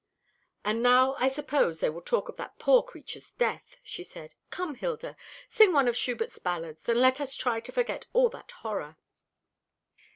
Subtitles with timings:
[0.65, 4.33] "And now, I suppose, they will talk of that poor creature's death," she said.
[4.49, 5.15] "Come, Hilda,
[5.47, 8.95] sing one of Schubert's ballads, and let us try to forget all that horror."